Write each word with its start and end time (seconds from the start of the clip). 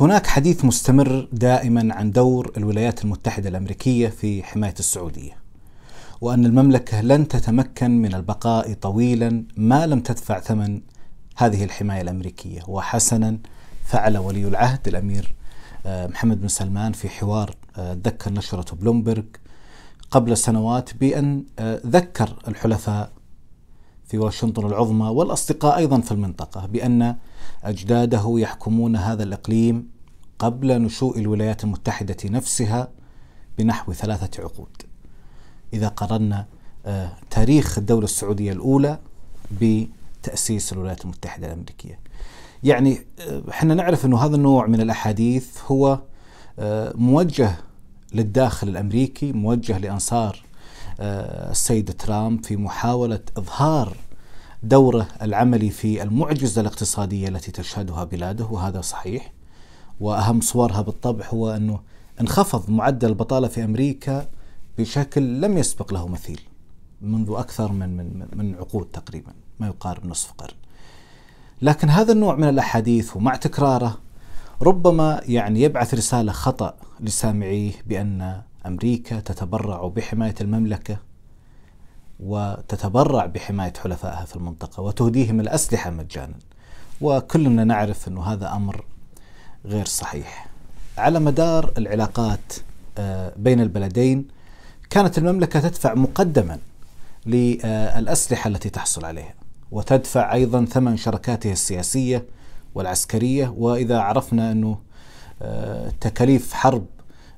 هناك 0.00 0.26
حديث 0.26 0.64
مستمر 0.64 1.28
دائما 1.32 1.94
عن 1.94 2.10
دور 2.10 2.52
الولايات 2.56 3.04
المتحدة 3.04 3.48
الأمريكية 3.48 4.08
في 4.08 4.42
حماية 4.42 4.74
السعودية 4.78 5.36
وأن 6.20 6.46
المملكة 6.46 7.00
لن 7.00 7.28
تتمكن 7.28 8.02
من 8.02 8.14
البقاء 8.14 8.72
طويلا 8.72 9.44
ما 9.56 9.86
لم 9.86 10.00
تدفع 10.00 10.40
ثمن 10.40 10.80
هذه 11.36 11.64
الحماية 11.64 12.00
الأمريكية. 12.00 12.62
وحسنا 12.68 13.38
فعل 13.84 14.18
ولي 14.18 14.48
العهد 14.48 14.88
الأمير 14.88 15.34
آه، 15.86 16.06
محمد 16.06 16.40
بن 16.40 16.48
سلمان 16.48 16.92
في 16.92 17.08
حوار 17.08 17.54
آه، 17.76 17.96
ذكر 18.04 18.32
نشرة 18.32 18.74
بلومبرج 18.74 19.26
قبل 20.10 20.36
سنوات 20.36 20.94
بأن 20.94 21.44
آه، 21.58 21.80
ذكر 21.86 22.36
الحلفاء 22.48 23.10
في 24.06 24.18
واشنطن 24.18 24.66
العظمى 24.66 25.08
والأصدقاء 25.08 25.76
أيضا 25.76 26.00
في 26.00 26.12
المنطقة 26.12 26.66
بأن 26.66 27.16
أجداده 27.64 28.34
يحكمون 28.36 28.96
هذا 28.96 29.22
الإقليم 29.22 29.88
قبل 30.38 30.82
نشوء 30.82 31.18
الولايات 31.18 31.64
المتحدة 31.64 32.16
نفسها 32.24 32.88
بنحو 33.58 33.92
ثلاثة 33.92 34.42
عقود. 34.42 34.82
إذا 35.72 35.88
قرنا 35.88 36.46
آه، 36.86 37.12
تاريخ 37.30 37.78
الدولة 37.78 38.04
السعودية 38.04 38.52
الأولى 38.52 38.98
بتأسيس 39.60 40.72
الولايات 40.72 41.04
المتحدة 41.04 41.46
الأمريكية. 41.46 41.98
يعني 42.62 42.98
آه، 43.20 43.42
إحنا 43.50 43.74
نعرف 43.74 44.06
أنه 44.06 44.18
هذا 44.18 44.36
النوع 44.36 44.66
من 44.66 44.80
الأحاديث 44.80 45.58
هو 45.66 46.00
آه، 46.58 46.92
موجه 46.96 47.56
للداخل 48.14 48.68
الأمريكي 48.68 49.32
موجه 49.32 49.78
لأنصار 49.78 50.45
السيد 51.00 51.92
ترامب 51.92 52.44
في 52.44 52.56
محاولة 52.56 53.20
إظهار 53.36 53.96
دوره 54.62 55.08
العملي 55.22 55.70
في 55.70 56.02
المعجزة 56.02 56.60
الاقتصادية 56.60 57.28
التي 57.28 57.52
تشهدها 57.52 58.04
بلاده 58.04 58.44
وهذا 58.44 58.80
صحيح 58.80 59.32
وأهم 60.00 60.40
صورها 60.40 60.80
بالطبع 60.80 61.26
هو 61.28 61.50
أنه 61.50 61.80
انخفض 62.20 62.70
معدل 62.70 63.08
البطالة 63.08 63.48
في 63.48 63.64
أمريكا 63.64 64.26
بشكل 64.78 65.40
لم 65.40 65.58
يسبق 65.58 65.92
له 65.92 66.08
مثيل 66.08 66.40
منذ 67.00 67.34
أكثر 67.36 67.72
من 67.72 67.96
من 67.96 68.26
من 68.32 68.54
عقود 68.54 68.86
تقريبا 68.86 69.32
ما 69.60 69.66
يقارب 69.66 70.06
نصف 70.06 70.32
قرن. 70.32 70.54
لكن 71.62 71.90
هذا 71.90 72.12
النوع 72.12 72.34
من 72.34 72.48
الأحاديث 72.48 73.16
ومع 73.16 73.36
تكراره 73.36 73.98
ربما 74.62 75.20
يعني 75.24 75.62
يبعث 75.62 75.94
رسالة 75.94 76.32
خطأ 76.32 76.74
لسامعيه 77.00 77.72
بأن 77.86 78.42
أمريكا 78.66 79.20
تتبرع 79.20 79.88
بحماية 79.88 80.34
المملكة 80.40 80.96
وتتبرع 82.20 83.26
بحماية 83.26 83.72
حلفائها 83.82 84.24
في 84.24 84.36
المنطقة 84.36 84.82
وتهديهم 84.82 85.40
الأسلحة 85.40 85.90
مجانا. 85.90 86.34
وكلنا 87.00 87.64
نعرف 87.64 88.08
أن 88.08 88.18
هذا 88.18 88.52
أمر 88.52 88.84
غير 89.64 89.84
صحيح. 89.84 90.46
على 90.98 91.20
مدار 91.20 91.72
العلاقات 91.78 92.52
آه، 92.98 93.32
بين 93.36 93.60
البلدين 93.60 94.28
كانت 94.90 95.18
المملكة 95.18 95.60
تدفع 95.60 95.94
مقدما 95.94 96.58
للأسلحة 97.26 98.48
التي 98.48 98.70
تحصل 98.70 99.04
عليها 99.04 99.34
وتدفع 99.70 100.32
أيضا 100.32 100.64
ثمن 100.64 100.96
شركاتها 100.96 101.52
السياسية 101.52 102.24
والعسكرية. 102.74 103.54
وإذا 103.56 103.98
عرفنا 103.98 104.52
أنه 104.52 104.78
آه، 105.42 105.92
تكاليف 106.00 106.52
حرب 106.52 106.86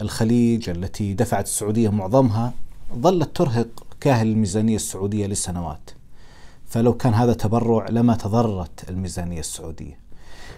الخليج 0.00 0.70
التي 0.70 1.14
دفعت 1.14 1.44
السعودية 1.44 1.88
معظمها 1.88 2.52
ظلت 2.94 3.36
ترهق 3.36 3.86
كاهل 4.00 4.26
الميزانية 4.26 4.76
السعودية 4.76 5.26
لسنوات. 5.26 5.90
فلو 6.66 6.94
كان 6.94 7.14
هذا 7.14 7.32
تبرع 7.32 7.88
لما 7.88 8.14
تضررت 8.14 8.90
الميزانية 8.90 9.40
السعودية. 9.40 9.98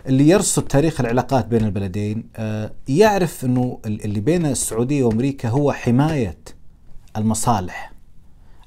اللي 0.06 0.28
يرصد 0.28 0.62
تاريخ 0.62 1.00
العلاقات 1.00 1.46
بين 1.46 1.64
البلدين 1.64 2.24
آه، 2.36 2.70
يعرف 2.88 3.44
أنه 3.44 3.78
اللي 3.86 4.20
بين 4.20 4.46
السعودية 4.46 5.04
وأمريكا 5.04 5.48
هو 5.48 5.72
حماية 5.72 6.38
المصالح 7.16 7.92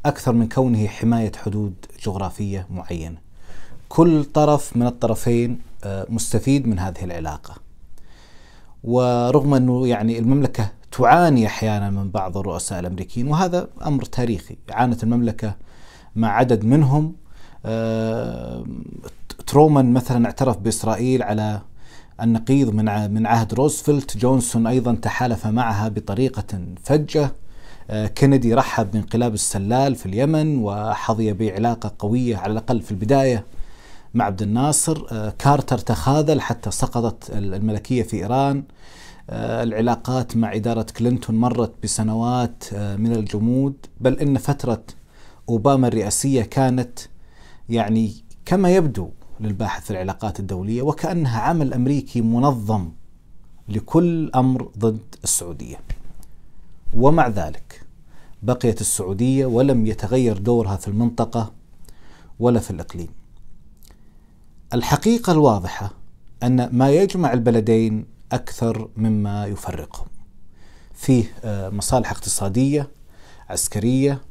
أكثر 0.06 0.34
من 0.34 0.50
كونه 0.50 0.88
حماية 0.88 1.32
حدود 1.46 1.74
جغرافية 2.04 2.68
معينة. 2.70 3.18
كل 3.90 4.26
طرف 4.26 4.78
من 4.78 4.88
الطرفين 4.88 5.60
آه، 5.84 6.06
مستفيد 6.10 6.68
من 6.68 6.80
هذه 6.80 7.04
العلاقة. 7.04 7.69
ورغم 8.84 9.54
أنه 9.54 9.88
يعني 9.88 10.20
المملكة 10.20 10.72
تعاني 10.92 11.48
أحيانا 11.48 11.90
من 11.90 12.10
بعض 12.10 12.38
الرؤساء 12.38 12.80
الأمريكيين 12.80 13.28
وهذا 13.28 13.68
أمر 13.86 14.06
تاريخي. 14.06 14.58
عانت 14.72 15.04
المملكة 15.04 15.56
مع 16.16 16.28
عدد 16.28 16.66
منهم. 16.66 17.16
آه، 17.66 18.66
ترومان 19.48 19.94
مثلا 19.94 20.26
اعترف 20.26 20.58
بإسرائيل 20.58 21.24
على 21.24 21.62
النقيض 22.22 22.74
من 22.74 23.12
من 23.14 23.28
عهد 23.28 23.54
روزفلت 23.54 24.18
جونسون 24.18 24.68
أيضا 24.68 24.96
تحالف 24.96 25.48
معها 25.48 25.90
بطريقة 25.90 26.60
فجة. 26.84 27.32
آه، 27.90 28.08
كينيدي 28.08 28.54
رحب 28.54 28.92
بانقلاب 28.92 29.34
السلال 29.34 29.96
في 29.96 30.06
اليمن 30.06 30.58
وحظي 30.58 31.34
بعلاقة 31.34 31.92
قوية 32.00 32.38
على 32.38 32.52
الأقل 32.52 32.82
في 32.82 32.92
البداية. 32.92 33.46
مع 34.14 34.26
عبد 34.26 34.42
الناصر 34.42 35.06
آه، 35.12 35.34
كارتر 35.40 35.78
تخاذل 35.78 36.42
حتى 36.42 36.72
سقطت 36.72 37.30
الملكية 37.30 38.04
في 38.04 38.18
إيران. 38.18 38.64
آه، 39.30 39.64
العلاقات 39.64 40.38
مع 40.38 40.56
إدارة 40.56 40.86
كلينتون 40.98 41.36
مرت 41.36 41.74
بسنوات 41.84 42.64
آه، 42.74 42.96
من 42.96 43.12
الجمود. 43.12 43.74
بل 44.00 44.20
إن 44.20 44.38
فترة 44.38 44.84
أوباما 45.50 45.88
الرئاسية 45.88 46.42
كانت 46.42 47.00
يعني 47.70 48.14
كما 48.46 48.70
يبدو 48.70 49.10
للباحث 49.40 49.84
في 49.84 49.92
العلاقات 49.92 50.40
الدولية 50.40 50.82
وكأنها 50.82 51.42
عمل 51.42 51.74
أمريكي 51.74 52.22
منظم 52.22 52.90
لكل 53.70 54.32
أمر 54.36 54.72
ضد 54.78 55.16
السعودية. 55.24 55.80
ومع 56.94 57.28
ذلك 57.28 57.82
بقيت 58.44 58.82
السعودية 58.82 59.46
ولم 59.46 59.86
يتغير 59.86 60.38
دورها 60.38 60.76
في 60.76 60.88
المنطقة 60.88 61.52
ولا 62.40 62.60
في 62.60 62.72
الإقليم. 62.72 63.19
الحقيقة 64.74 65.32
الواضحة 65.34 65.92
أن 66.44 66.70
ما 66.72 66.90
يجمع 66.90 67.34
البلدين 67.34 68.06
أكثر 68.32 68.90
مما 68.98 69.46
يفرقهم. 69.46 70.08
فيه 70.94 71.24
آه، 71.44 71.70
مصالح 71.70 72.12
اقتصادية 72.12 72.90
عسكرية 73.50 74.22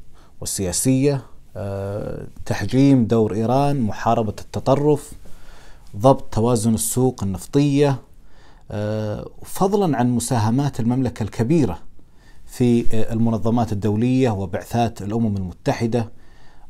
وسياسية 0.41 1.23
آه، 1.57 2.27
تحجيم 2.47 3.07
دور 3.07 3.35
إيران 3.35 3.81
محاربة 3.81 4.35
التطرف 4.41 5.13
ضبط 5.97 6.35
توازن 6.35 6.75
السوق 6.75 7.25
النفطية 7.25 7.97
آه، 8.71 9.31
فضلا 9.45 9.97
عن 9.97 10.11
مساهمات 10.11 10.81
المملكة 10.81 11.23
الكبيرة 11.23 11.79
في 12.47 12.85
المنظمات 13.13 13.73
الدولية 13.73 14.31
وبعثات 14.31 15.03
الأمم 15.03 15.37
المتحدة 15.37 16.09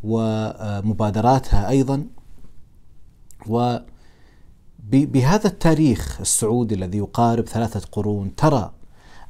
ومبادراتها 0.05 1.69
أيضا 1.69 2.05
و 3.47 3.77
بهذا 4.91 5.47
التاريخ 5.47 6.21
السعودي 6.21 6.75
الذي 6.75 6.99
يقارب 6.99 7.47
ثلاثة 7.49 7.81
قرون 7.93 8.35
ترى 8.35 8.73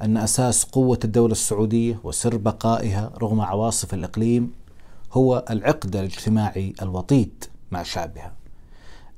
أن 0.03 0.17
أساس 0.17 0.65
قوة 0.65 0.99
الدولة 1.05 1.33
السعودية 1.33 2.01
وسر 2.05 2.37
بقائها 2.37 3.13
رغم 3.23 3.41
عواصف 3.41 3.95
الإقليم 3.95 4.53
هو 5.13 5.45
العقد 5.51 5.97
الاجتماعي 5.97 6.73
الوطيد 6.83 7.45
مع 7.71 7.83
شعبها. 7.83 8.33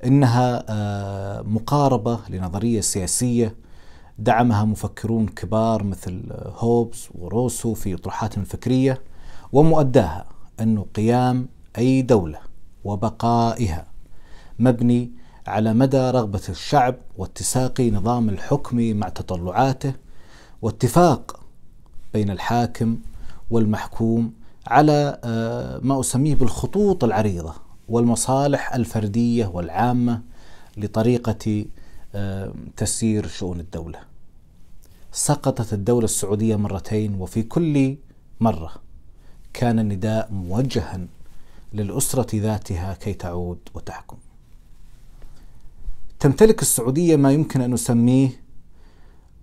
إنها 0.05 0.63
آه، 0.69 1.41
مقاربة 1.41 2.19
لنظرية 2.29 2.81
سياسية 2.81 3.55
دعمها 4.19 4.65
مفكرون 4.65 5.27
كبار 5.27 5.83
مثل 5.83 6.21
هوبز 6.57 7.09
وروسو 7.15 7.73
في 7.73 7.93
أطروحاتهم 7.93 8.41
الفكرية 8.41 9.01
ومؤداها 9.51 10.25
أنه 10.59 10.85
قيام 10.95 11.47
أي 11.77 12.01
دولة 12.01 12.39
وبقائها 12.83 13.90
مبني 14.61 15.11
على 15.47 15.73
مدى 15.73 15.97
رغبة 15.97 16.41
الشعب 16.49 16.95
واتساق 17.17 17.81
نظام 17.81 18.29
الحكم 18.29 18.77
مع 18.77 19.09
تطلعاته 19.09 19.93
واتفاق 20.61 21.39
بين 22.13 22.29
الحاكم 22.29 22.97
والمحكوم 23.51 24.33
على 24.67 25.19
آه، 25.23 25.79
ما 25.83 25.99
أسميه 25.99 26.35
بالخطوط 26.35 27.03
العريضة 27.03 27.53
والمصالح 27.89 28.73
الفردية 28.73 29.45
والعامة 29.45 30.21
لطريقة 30.77 31.65
آه، 32.15 32.53
تسيير 32.77 33.27
شؤون 33.27 33.59
الدولة. 33.59 33.99
سقطت 35.11 35.73
الدولة 35.73 36.05
السعودية 36.05 36.55
مرتين 36.55 37.15
وفي 37.15 37.43
كل 37.43 37.97
مرة 38.39 38.71
كان 39.53 39.79
النداء 39.79 40.31
موجها 40.31 41.07
للأسرة 41.73 42.35
ذاتها 42.35 42.93
كي 42.93 43.13
تعود 43.13 43.59
وتحكم. 43.73 44.17
تمتلك 46.21 46.61
السعودية 46.61 47.15
ما 47.15 47.31
يمكن 47.31 47.61
أن 47.61 47.71
نسميه 47.71 48.29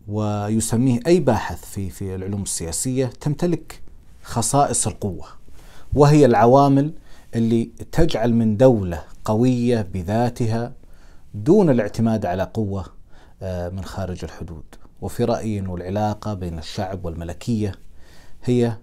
ويسميه 0.08 1.00
أي 1.06 1.20
باحث 1.20 1.64
في 1.64 1.90
في 1.90 2.14
العلوم 2.14 2.42
السياسية 2.42 3.06
تمتلك 3.06 3.82
خصائص 4.22 4.86
القوة 4.86 5.26
وهي 5.94 6.26
العوامل 6.26 6.92
اللي 7.34 7.70
تجعل 7.92 8.34
من 8.34 8.56
دولة 8.56 9.04
قوية 9.24 9.82
بذاتها 9.82 10.72
دون 11.34 11.70
الاعتماد 11.70 12.26
على 12.26 12.42
قوة 12.54 12.84
آه، 13.42 13.68
من 13.68 13.84
خارج 13.84 14.24
الحدود. 14.24 14.64
وفي 15.00 15.24
رأيي 15.24 15.58
أن 15.58 15.74
العلاقة 15.74 16.34
بين 16.34 16.58
الشعب 16.58 17.04
والملكية 17.04 17.72
هي 18.44 18.76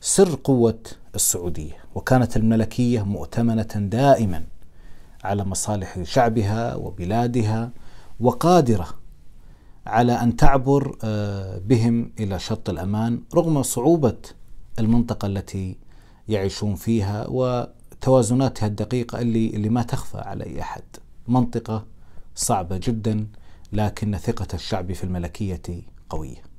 سر 0.00 0.38
قوة 0.44 0.78
السعودية 1.14 1.76
وكانت 1.94 2.36
الملكية 2.36 3.02
مؤتمنة 3.02 3.62
دائما 3.76 4.44
على 5.24 5.44
مصالح 5.44 6.02
شعبها 6.02 6.74
وبلادها 6.74 7.70
وقادرة 8.20 8.88
على 9.86 10.12
أن 10.12 10.36
تعبر 10.36 10.98
آه، 11.04 11.58
بهم 11.58 12.12
إلى 12.20 12.38
شط 12.38 12.70
الأمان 12.70 13.22
رغم 13.34 13.62
صعوبة 13.62 14.18
المنطقة 14.78 15.26
التي 15.26 15.76
يعيشون 16.28 16.74
فيها 16.74 17.26
وتوازناتها 17.28 18.66
الدقيقة 18.66 19.20
اللي 19.20 19.50
اللي 19.50 19.68
ما 19.68 19.82
تخفى 19.82 20.18
على 20.18 20.44
أي 20.44 20.60
أحد. 20.60 20.82
منطقة 21.28 21.86
صعبة 22.34 22.80
جدا 22.82 23.26
لكن 23.72 24.16
ثقة 24.16 24.46
الشعب 24.54 24.92
في 24.92 25.04
الملكية 25.04 25.62
قوية. 26.10 26.51